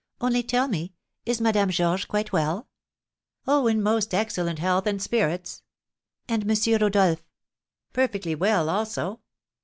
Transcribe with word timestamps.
Only 0.19 0.41
tell 0.41 0.67
me, 0.67 0.95
is 1.27 1.39
Madame 1.39 1.69
Georges 1.69 2.05
quite 2.07 2.31
well?" 2.33 2.67
"Oh, 3.45 3.67
in 3.67 3.83
most 3.83 4.15
excellent 4.15 4.57
health 4.57 4.87
and 4.87 4.99
spirits!" 4.99 5.61
"And 6.27 6.49
M. 6.49 6.81
Rodolph?" 6.81 7.21
"Perfectly 7.93 8.33
well, 8.33 8.67
also." 8.67 9.19